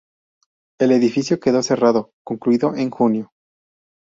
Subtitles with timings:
[0.79, 3.33] El edificio quedó cerrado, concluido, en junio.